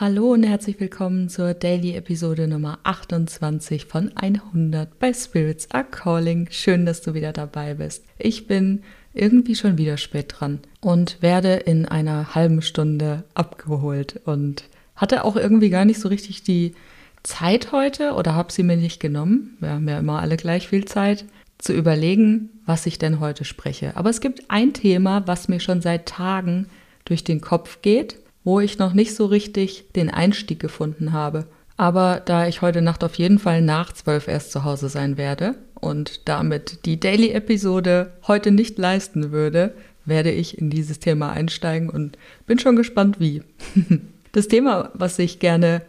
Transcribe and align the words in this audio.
Hallo 0.00 0.32
und 0.32 0.44
herzlich 0.44 0.80
willkommen 0.80 1.28
zur 1.28 1.52
Daily 1.52 1.94
Episode 1.94 2.48
Nummer 2.48 2.78
28 2.84 3.84
von 3.84 4.10
100 4.16 4.98
bei 4.98 5.12
Spirits 5.12 5.70
Are 5.72 5.84
Calling. 5.84 6.48
Schön, 6.50 6.86
dass 6.86 7.02
du 7.02 7.12
wieder 7.12 7.34
dabei 7.34 7.74
bist. 7.74 8.06
Ich 8.16 8.46
bin 8.46 8.82
irgendwie 9.12 9.54
schon 9.54 9.76
wieder 9.76 9.98
spät 9.98 10.36
dran 10.38 10.60
und 10.80 11.20
werde 11.20 11.52
in 11.52 11.84
einer 11.84 12.34
halben 12.34 12.62
Stunde 12.62 13.24
abgeholt 13.34 14.18
und 14.24 14.64
hatte 14.96 15.22
auch 15.22 15.36
irgendwie 15.36 15.68
gar 15.68 15.84
nicht 15.84 16.00
so 16.00 16.08
richtig 16.08 16.44
die 16.44 16.74
Zeit 17.22 17.70
heute 17.70 18.14
oder 18.14 18.34
habe 18.34 18.54
sie 18.54 18.62
mir 18.62 18.78
nicht 18.78 19.00
genommen. 19.00 19.58
Wir 19.60 19.72
haben 19.72 19.86
ja 19.86 19.98
immer 19.98 20.22
alle 20.22 20.38
gleich 20.38 20.68
viel 20.68 20.86
Zeit 20.86 21.26
zu 21.58 21.74
überlegen, 21.74 22.48
was 22.64 22.86
ich 22.86 22.98
denn 22.98 23.20
heute 23.20 23.44
spreche. 23.44 23.94
Aber 23.98 24.08
es 24.08 24.22
gibt 24.22 24.44
ein 24.48 24.72
Thema, 24.72 25.26
was 25.26 25.48
mir 25.48 25.60
schon 25.60 25.82
seit 25.82 26.06
Tagen 26.06 26.68
durch 27.04 27.22
den 27.22 27.42
Kopf 27.42 27.82
geht 27.82 28.16
wo 28.44 28.60
ich 28.60 28.78
noch 28.78 28.92
nicht 28.92 29.14
so 29.14 29.26
richtig 29.26 29.92
den 29.94 30.10
Einstieg 30.10 30.60
gefunden 30.60 31.12
habe. 31.12 31.46
Aber 31.76 32.20
da 32.20 32.46
ich 32.46 32.62
heute 32.62 32.82
Nacht 32.82 33.04
auf 33.04 33.14
jeden 33.14 33.38
Fall 33.38 33.62
nach 33.62 33.92
zwölf 33.92 34.28
erst 34.28 34.52
zu 34.52 34.64
Hause 34.64 34.88
sein 34.88 35.16
werde 35.16 35.54
und 35.74 36.28
damit 36.28 36.84
die 36.84 37.00
Daily-Episode 37.00 38.12
heute 38.26 38.50
nicht 38.50 38.78
leisten 38.78 39.32
würde, 39.32 39.74
werde 40.04 40.30
ich 40.30 40.58
in 40.58 40.70
dieses 40.70 40.98
Thema 40.98 41.32
einsteigen 41.32 41.88
und 41.88 42.18
bin 42.46 42.58
schon 42.58 42.76
gespannt, 42.76 43.20
wie. 43.20 43.42
Das 44.32 44.46
Thema, 44.46 44.90
was 44.94 45.18
ich 45.18 45.40
gerne 45.40 45.82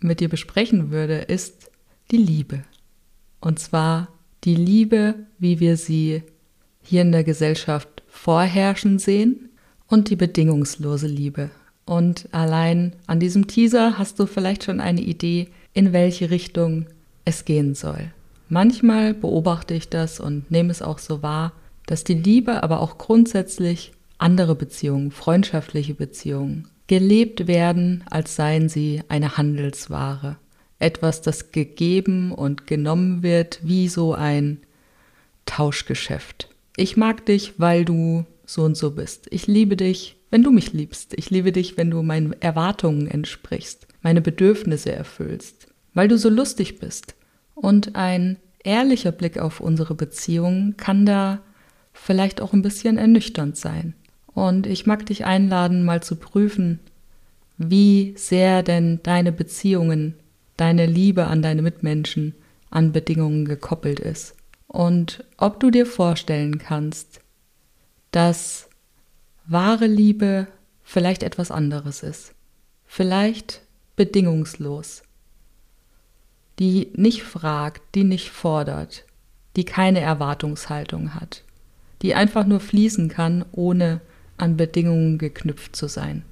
mit 0.00 0.20
dir 0.20 0.28
besprechen 0.28 0.90
würde, 0.90 1.14
ist 1.14 1.70
die 2.10 2.18
Liebe. 2.18 2.62
Und 3.40 3.58
zwar 3.58 4.08
die 4.44 4.54
Liebe, 4.54 5.14
wie 5.38 5.60
wir 5.60 5.78
sie 5.78 6.22
hier 6.82 7.00
in 7.00 7.10
der 7.10 7.24
Gesellschaft 7.24 8.02
vorherrschen 8.06 8.98
sehen 8.98 9.48
und 9.86 10.10
die 10.10 10.16
bedingungslose 10.16 11.06
Liebe. 11.06 11.50
Und 11.86 12.28
allein 12.32 12.92
an 13.06 13.20
diesem 13.20 13.46
Teaser 13.46 13.96
hast 13.96 14.18
du 14.18 14.26
vielleicht 14.26 14.64
schon 14.64 14.80
eine 14.80 15.00
Idee, 15.00 15.48
in 15.72 15.92
welche 15.92 16.30
Richtung 16.30 16.86
es 17.24 17.44
gehen 17.44 17.74
soll. 17.74 18.10
Manchmal 18.48 19.14
beobachte 19.14 19.74
ich 19.74 19.88
das 19.88 20.20
und 20.20 20.50
nehme 20.50 20.70
es 20.70 20.82
auch 20.82 20.98
so 20.98 21.22
wahr, 21.22 21.52
dass 21.86 22.04
die 22.04 22.14
Liebe, 22.14 22.62
aber 22.62 22.80
auch 22.80 22.98
grundsätzlich 22.98 23.92
andere 24.18 24.54
Beziehungen, 24.54 25.12
freundschaftliche 25.12 25.94
Beziehungen, 25.94 26.68
gelebt 26.88 27.46
werden, 27.46 28.04
als 28.10 28.36
seien 28.36 28.68
sie 28.68 29.02
eine 29.08 29.36
Handelsware. 29.36 30.36
Etwas, 30.78 31.22
das 31.22 31.52
gegeben 31.52 32.32
und 32.32 32.66
genommen 32.66 33.22
wird 33.22 33.60
wie 33.62 33.88
so 33.88 34.14
ein 34.14 34.58
Tauschgeschäft. 35.46 36.48
Ich 36.76 36.96
mag 36.96 37.24
dich, 37.26 37.54
weil 37.58 37.84
du 37.84 38.26
so 38.44 38.62
und 38.62 38.76
so 38.76 38.90
bist. 38.90 39.26
Ich 39.30 39.46
liebe 39.46 39.76
dich, 39.76 40.15
wenn 40.30 40.42
du 40.42 40.50
mich 40.50 40.72
liebst. 40.72 41.14
Ich 41.16 41.30
liebe 41.30 41.52
dich, 41.52 41.76
wenn 41.76 41.90
du 41.90 42.02
meinen 42.02 42.34
Erwartungen 42.40 43.08
entsprichst, 43.08 43.86
meine 44.02 44.20
Bedürfnisse 44.20 44.92
erfüllst, 44.92 45.68
weil 45.94 46.08
du 46.08 46.18
so 46.18 46.28
lustig 46.28 46.78
bist. 46.78 47.14
Und 47.54 47.96
ein 47.96 48.36
ehrlicher 48.64 49.12
Blick 49.12 49.38
auf 49.38 49.60
unsere 49.60 49.94
Beziehung 49.94 50.74
kann 50.76 51.06
da 51.06 51.40
vielleicht 51.92 52.40
auch 52.40 52.52
ein 52.52 52.62
bisschen 52.62 52.98
ernüchternd 52.98 53.56
sein. 53.56 53.94
Und 54.26 54.66
ich 54.66 54.86
mag 54.86 55.06
dich 55.06 55.24
einladen, 55.24 55.84
mal 55.84 56.02
zu 56.02 56.16
prüfen, 56.16 56.80
wie 57.56 58.12
sehr 58.16 58.62
denn 58.62 59.00
deine 59.02 59.32
Beziehungen, 59.32 60.14
deine 60.56 60.86
Liebe 60.86 61.26
an 61.26 61.40
deine 61.40 61.62
Mitmenschen 61.62 62.34
an 62.70 62.92
Bedingungen 62.92 63.46
gekoppelt 63.46 64.00
ist. 64.00 64.34
Und 64.66 65.24
ob 65.38 65.60
du 65.60 65.70
dir 65.70 65.86
vorstellen 65.86 66.58
kannst, 66.58 67.20
dass 68.10 68.65
wahre 69.46 69.86
Liebe 69.86 70.46
vielleicht 70.82 71.22
etwas 71.22 71.50
anderes 71.50 72.02
ist. 72.02 72.34
Vielleicht 72.84 73.62
bedingungslos. 73.96 75.02
Die 76.58 76.92
nicht 76.94 77.22
fragt, 77.22 77.82
die 77.94 78.04
nicht 78.04 78.30
fordert, 78.30 79.04
die 79.56 79.64
keine 79.64 80.00
Erwartungshaltung 80.00 81.14
hat, 81.14 81.42
die 82.02 82.14
einfach 82.14 82.46
nur 82.46 82.60
fließen 82.60 83.08
kann, 83.08 83.44
ohne 83.52 84.00
an 84.36 84.56
Bedingungen 84.56 85.18
geknüpft 85.18 85.76
zu 85.76 85.88
sein. 85.88 86.24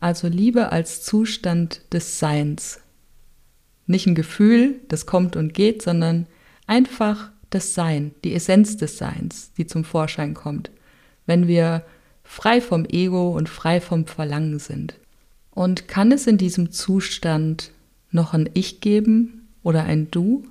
Also 0.00 0.28
Liebe 0.28 0.70
als 0.70 1.02
Zustand 1.02 1.82
des 1.92 2.18
Seins. 2.18 2.80
Nicht 3.86 4.06
ein 4.06 4.14
Gefühl, 4.14 4.80
das 4.88 5.06
kommt 5.06 5.34
und 5.34 5.54
geht, 5.54 5.82
sondern 5.82 6.26
einfach 6.66 7.30
das 7.50 7.74
Sein, 7.74 8.14
die 8.22 8.34
Essenz 8.34 8.76
des 8.76 8.98
Seins, 8.98 9.52
die 9.56 9.66
zum 9.66 9.84
Vorschein 9.84 10.34
kommt. 10.34 10.70
Wenn 11.26 11.48
wir 11.48 11.84
frei 12.28 12.60
vom 12.60 12.84
Ego 12.84 13.30
und 13.30 13.48
frei 13.48 13.80
vom 13.80 14.06
Verlangen 14.06 14.58
sind. 14.58 14.94
Und 15.50 15.88
kann 15.88 16.12
es 16.12 16.26
in 16.26 16.36
diesem 16.36 16.70
Zustand 16.70 17.72
noch 18.12 18.34
ein 18.34 18.48
Ich 18.52 18.80
geben 18.80 19.48
oder 19.62 19.84
ein 19.84 20.10
Du? 20.10 20.44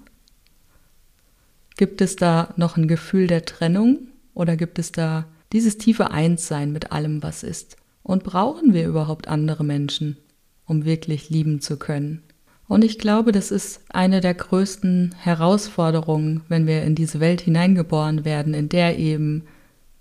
Gibt 1.77 2.01
es 2.01 2.15
da 2.15 2.53
noch 2.57 2.75
ein 2.75 2.87
Gefühl 2.87 3.27
der 3.27 3.45
Trennung 3.45 3.99
oder 4.33 4.57
gibt 4.57 4.79
es 4.79 4.91
da 4.91 5.27
dieses 5.53 5.77
tiefe 5.77 6.11
Einssein 6.11 6.73
mit 6.73 6.91
allem, 6.91 7.21
was 7.21 7.43
ist? 7.43 7.77
Und 8.01 8.23
brauchen 8.23 8.73
wir 8.73 8.87
überhaupt 8.87 9.27
andere 9.27 9.63
Menschen, 9.63 10.17
um 10.65 10.83
wirklich 10.83 11.29
lieben 11.29 11.61
zu 11.61 11.77
können? 11.77 12.23
Und 12.67 12.83
ich 12.83 12.97
glaube, 12.97 13.31
das 13.31 13.51
ist 13.51 13.81
eine 13.89 14.19
der 14.19 14.33
größten 14.33 15.15
Herausforderungen, 15.19 16.41
wenn 16.49 16.65
wir 16.65 16.81
in 16.83 16.95
diese 16.95 17.19
Welt 17.19 17.39
hineingeboren 17.39 18.25
werden, 18.25 18.53
in 18.55 18.67
der 18.67 18.97
eben 18.97 19.43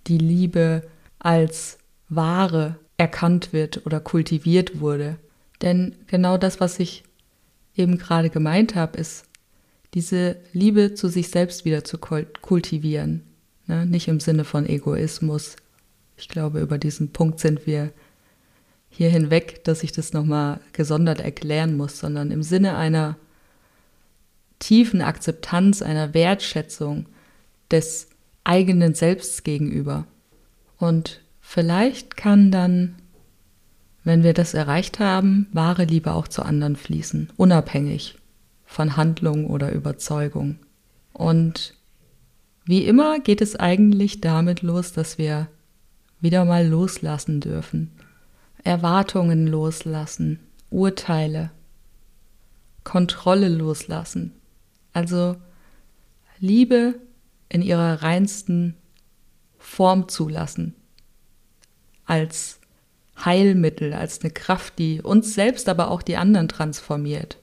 die 0.08 0.19
Liebe 0.19 0.82
als 1.26 1.78
Ware 2.09 2.76
erkannt 2.98 3.53
wird 3.53 3.84
oder 3.84 3.98
kultiviert 3.98 4.78
wurde. 4.78 5.16
Denn 5.60 5.97
genau 6.06 6.38
das, 6.38 6.60
was 6.60 6.78
ich 6.78 7.03
eben 7.75 7.98
gerade 7.98 8.31
gemeint 8.31 8.76
habe, 8.76 8.97
ist, 8.97 9.25
diese 9.92 10.37
Liebe 10.53 10.94
zu 10.94 11.09
sich 11.09 11.31
selbst 11.31 11.64
wieder 11.64 11.82
zu 11.82 11.98
kultivieren. 11.98 13.25
Ne? 13.66 13.87
Nicht 13.87 14.06
im 14.06 14.20
Sinne 14.20 14.44
von 14.44 14.69
Egoismus. 14.69 15.56
Ich 16.16 16.28
glaube, 16.28 16.60
über 16.60 16.78
diesen 16.78 17.10
Punkt 17.12 17.41
sind 17.41 17.66
wir 17.66 17.91
hier 18.88 19.10
hinweg, 19.10 19.64
dass 19.64 19.82
ich 19.82 19.91
das 19.91 20.12
nochmal 20.12 20.60
gesondert 20.75 21.20
erklären 21.20 21.76
muss, 21.76 21.98
sondern 21.98 22.31
im 22.31 22.44
Sinne 22.44 22.76
einer 22.76 23.16
tiefen 24.60 25.03
Akzeptanz, 25.03 25.82
einer 25.82 26.14
Wertschätzung 26.14 27.06
des 27.72 28.10
eigenen 28.44 28.94
Selbst 28.94 29.43
gegenüber. 29.43 30.06
Und 30.78 31.20
vielleicht 31.41 32.16
kann 32.16 32.50
dann, 32.50 32.97
wenn 34.04 34.22
wir 34.22 34.34
das 34.34 34.54
erreicht 34.54 35.00
haben, 35.00 35.48
wahre 35.53 35.84
Liebe 35.84 36.12
auch 36.12 36.28
zu 36.28 36.42
anderen 36.42 36.76
fließen, 36.76 37.31
unabhängig 37.37 38.16
von 38.64 38.97
Handlung 38.97 39.47
oder 39.47 39.72
Überzeugung. 39.72 40.59
Und 41.12 41.75
wie 42.64 42.84
immer 42.84 43.20
geht 43.20 43.41
es 43.41 43.56
eigentlich 43.56 44.20
damit 44.20 44.62
los, 44.62 44.92
dass 44.92 45.19
wir 45.19 45.48
wieder 46.20 46.44
mal 46.44 46.66
loslassen 46.66 47.41
dürfen. 47.41 47.93
Erwartungen 48.64 49.47
loslassen, 49.47 50.41
Urteile, 50.70 51.50
Kontrolle 52.82 53.48
loslassen. 53.48 54.32
Also 54.93 55.37
Liebe 56.38 56.97
in 57.48 57.62
ihrer 57.62 58.03
reinsten 58.03 58.75
Form 59.76 60.09
zulassen. 60.09 60.75
Als 62.06 62.60
Heilmittel, 63.22 63.92
als 63.92 64.22
eine 64.22 64.31
Kraft, 64.31 64.78
die 64.78 65.03
uns 65.03 65.34
selbst, 65.34 65.69
aber 65.69 65.91
auch 65.91 66.00
die 66.00 66.16
anderen 66.16 66.48
transformiert. 66.48 67.37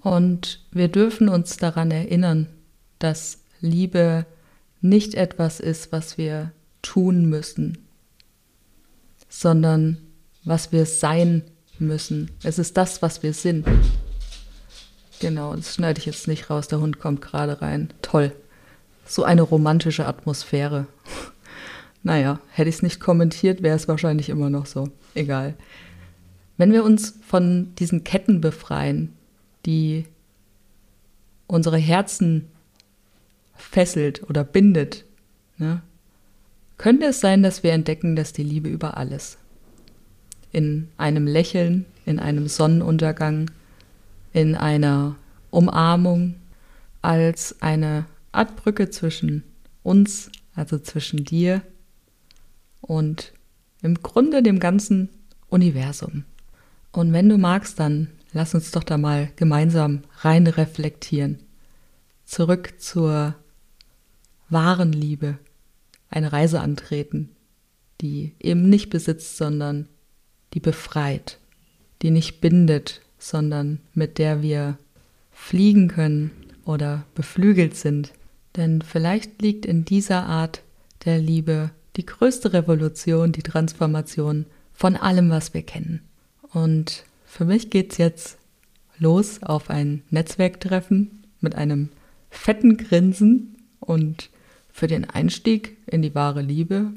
Und 0.00 0.64
wir 0.70 0.88
dürfen 0.88 1.28
uns 1.28 1.58
daran 1.58 1.90
erinnern, 1.90 2.46
dass 2.98 3.40
Liebe 3.60 4.24
nicht 4.80 5.14
etwas 5.16 5.60
ist, 5.60 5.92
was 5.92 6.16
wir 6.16 6.52
tun 6.80 7.26
müssen, 7.26 7.76
sondern 9.28 9.98
was 10.44 10.72
wir 10.72 10.86
sein 10.86 11.42
müssen. 11.78 12.30
Es 12.42 12.58
ist 12.58 12.78
das, 12.78 13.02
was 13.02 13.22
wir 13.22 13.34
sind. 13.34 13.66
Genau, 15.20 15.54
das 15.54 15.74
schneide 15.74 15.98
ich 16.00 16.06
jetzt 16.06 16.26
nicht 16.26 16.48
raus, 16.48 16.68
der 16.68 16.80
Hund 16.80 16.98
kommt 16.98 17.20
gerade 17.20 17.60
rein. 17.60 17.92
Toll 18.00 18.32
so 19.08 19.24
eine 19.24 19.42
romantische 19.42 20.06
Atmosphäre. 20.06 20.86
Naja, 22.02 22.40
hätte 22.52 22.68
ich 22.68 22.76
es 22.76 22.82
nicht 22.82 23.00
kommentiert, 23.00 23.62
wäre 23.62 23.76
es 23.76 23.88
wahrscheinlich 23.88 24.28
immer 24.28 24.50
noch 24.50 24.66
so. 24.66 24.88
Egal. 25.14 25.54
Wenn 26.56 26.72
wir 26.72 26.84
uns 26.84 27.14
von 27.26 27.74
diesen 27.76 28.04
Ketten 28.04 28.40
befreien, 28.40 29.12
die 29.66 30.06
unsere 31.46 31.78
Herzen 31.78 32.48
fesselt 33.56 34.28
oder 34.28 34.44
bindet, 34.44 35.04
ne, 35.56 35.82
könnte 36.76 37.06
es 37.06 37.20
sein, 37.20 37.42
dass 37.42 37.62
wir 37.62 37.72
entdecken, 37.72 38.16
dass 38.16 38.32
die 38.32 38.44
Liebe 38.44 38.68
über 38.68 38.96
alles. 38.96 39.38
In 40.52 40.88
einem 40.96 41.26
Lächeln, 41.26 41.84
in 42.06 42.18
einem 42.18 42.48
Sonnenuntergang, 42.48 43.50
in 44.32 44.54
einer 44.54 45.16
Umarmung, 45.50 46.36
als 47.02 47.60
eine 47.60 48.06
Art 48.32 48.56
Brücke 48.56 48.90
zwischen 48.90 49.42
uns, 49.82 50.30
also 50.54 50.78
zwischen 50.78 51.24
dir 51.24 51.62
und 52.88 53.32
im 53.82 54.02
Grunde 54.02 54.42
dem 54.42 54.58
ganzen 54.58 55.10
Universum. 55.48 56.24
Und 56.90 57.12
wenn 57.12 57.28
du 57.28 57.38
magst, 57.38 57.78
dann 57.78 58.08
lass 58.32 58.54
uns 58.54 58.72
doch 58.72 58.82
da 58.82 58.98
mal 58.98 59.30
gemeinsam 59.36 60.02
rein 60.20 60.48
reflektieren. 60.48 61.38
Zurück 62.24 62.74
zur 62.78 63.36
wahren 64.48 64.92
Liebe. 64.92 65.38
Eine 66.10 66.32
Reise 66.32 66.60
antreten, 66.60 67.30
die 68.00 68.32
eben 68.40 68.68
nicht 68.68 68.90
besitzt, 68.90 69.36
sondern 69.36 69.86
die 70.54 70.60
befreit, 70.60 71.38
die 72.00 72.10
nicht 72.10 72.40
bindet, 72.40 73.02
sondern 73.18 73.80
mit 73.92 74.16
der 74.16 74.40
wir 74.42 74.78
fliegen 75.30 75.88
können 75.88 76.30
oder 76.64 77.04
beflügelt 77.14 77.76
sind. 77.76 78.14
Denn 78.56 78.80
vielleicht 78.80 79.42
liegt 79.42 79.66
in 79.66 79.84
dieser 79.84 80.24
Art 80.24 80.62
der 81.04 81.18
Liebe 81.18 81.70
die 81.98 82.06
größte 82.06 82.52
Revolution, 82.52 83.32
die 83.32 83.42
Transformation 83.42 84.46
von 84.72 84.96
allem, 84.96 85.30
was 85.30 85.52
wir 85.52 85.62
kennen. 85.62 86.00
Und 86.52 87.04
für 87.26 87.44
mich 87.44 87.70
geht 87.70 87.92
es 87.92 87.98
jetzt 87.98 88.38
los 88.98 89.42
auf 89.42 89.68
ein 89.68 90.02
Netzwerktreffen 90.08 91.24
mit 91.40 91.56
einem 91.56 91.90
fetten 92.30 92.76
Grinsen 92.76 93.56
und 93.80 94.30
für 94.70 94.86
den 94.86 95.10
Einstieg 95.10 95.76
in 95.86 96.02
die 96.02 96.14
wahre 96.14 96.40
Liebe 96.40 96.92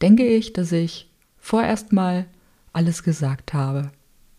denke 0.00 0.24
ich, 0.24 0.52
dass 0.52 0.70
ich 0.70 1.10
vorerst 1.38 1.92
mal 1.92 2.26
alles 2.72 3.02
gesagt 3.02 3.52
habe. 3.52 3.90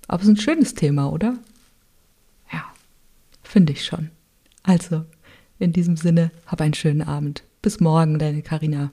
Aber 0.07 0.21
es 0.21 0.29
ist 0.29 0.35
ein 0.35 0.41
schönes 0.41 0.75
Thema, 0.75 1.11
oder? 1.11 1.37
Ja, 2.51 2.63
finde 3.43 3.73
ich 3.73 3.83
schon. 3.83 4.11
Also, 4.63 5.03
in 5.59 5.73
diesem 5.73 5.97
Sinne, 5.97 6.31
hab 6.45 6.61
einen 6.61 6.73
schönen 6.73 7.01
Abend. 7.01 7.43
Bis 7.61 7.81
morgen, 7.81 8.17
deine 8.17 8.43
Karina. 8.43 8.91